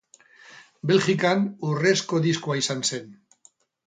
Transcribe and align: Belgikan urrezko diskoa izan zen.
Belgikan 0.91 1.43
urrezko 1.71 2.21
diskoa 2.23 2.57
izan 2.63 2.81
zen. 2.89 3.13